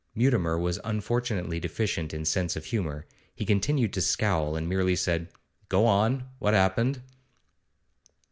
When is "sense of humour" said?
2.25-3.05